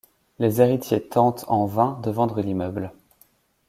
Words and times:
Les 0.39 0.61
héritiers 0.63 0.99
tentent, 1.03 1.45
en 1.47 1.67
vain, 1.67 1.99
de 2.03 2.09
vendre 2.09 2.41
l’immeuble. 2.41 2.91